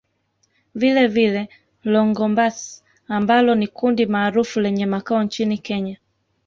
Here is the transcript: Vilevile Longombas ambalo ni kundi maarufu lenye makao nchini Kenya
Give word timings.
Vilevile 0.75 1.49
Longombas 1.83 2.83
ambalo 3.07 3.55
ni 3.55 3.67
kundi 3.67 4.05
maarufu 4.05 4.59
lenye 4.61 4.85
makao 4.85 5.23
nchini 5.23 5.57
Kenya 5.57 5.97